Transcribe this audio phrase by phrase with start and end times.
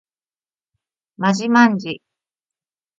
[1.17, 2.01] まじまんじ